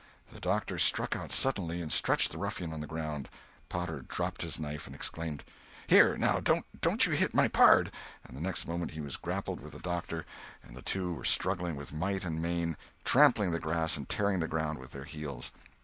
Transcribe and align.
The 0.33 0.39
doctor 0.39 0.79
struck 0.79 1.15
out 1.15 1.31
suddenly 1.31 1.79
and 1.79 1.91
stretched 1.91 2.31
the 2.31 2.39
ruffian 2.39 2.73
on 2.73 2.81
the 2.81 2.87
ground. 2.87 3.29
Potter 3.69 4.01
dropped 4.01 4.41
his 4.41 4.59
knife, 4.59 4.87
and 4.87 4.95
exclaimed: 4.95 5.43
"Here, 5.85 6.17
now, 6.17 6.39
don't 6.39 7.05
you 7.05 7.11
hit 7.11 7.35
my 7.35 7.47
pard!" 7.47 7.91
and 8.23 8.35
the 8.35 8.41
next 8.41 8.67
moment 8.67 8.89
he 8.93 8.99
had 9.03 9.21
grappled 9.21 9.59
with 9.59 9.73
the 9.73 9.79
doctor 9.79 10.25
and 10.63 10.75
the 10.75 10.81
two 10.81 11.13
were 11.13 11.23
struggling 11.23 11.75
with 11.75 11.93
might 11.93 12.25
and 12.25 12.41
main, 12.41 12.77
trampling 13.03 13.51
the 13.51 13.59
grass 13.59 13.95
and 13.95 14.09
tearing 14.09 14.39
the 14.39 14.47
ground 14.47 14.79
with 14.79 14.89
their 14.89 15.03
heels. 15.05 15.51